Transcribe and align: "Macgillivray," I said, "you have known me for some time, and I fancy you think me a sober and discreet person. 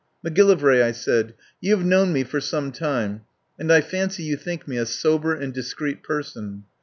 "Macgillivray," 0.23 0.81
I 0.81 0.93
said, 0.93 1.35
"you 1.59 1.77
have 1.77 1.85
known 1.85 2.11
me 2.11 2.23
for 2.23 2.41
some 2.41 2.71
time, 2.71 3.21
and 3.59 3.71
I 3.71 3.81
fancy 3.81 4.23
you 4.23 4.35
think 4.35 4.67
me 4.67 4.77
a 4.77 4.85
sober 4.87 5.35
and 5.35 5.53
discreet 5.53 6.01
person. 6.01 6.63